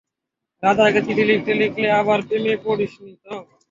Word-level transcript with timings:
রাজাকে 0.63 0.99
চিঠি 1.05 1.23
লিখতে 1.29 1.51
লিখতে, 1.61 1.83
আবার 1.99 2.19
প্রেমে 2.27 2.53
পড়িসনি 2.65 3.13
তো? 3.23 3.35